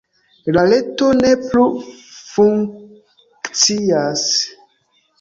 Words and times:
La 0.53 0.63
reto 0.71 1.09
ne 1.19 1.29
plu 1.43 1.67
funkcias. 2.31 4.29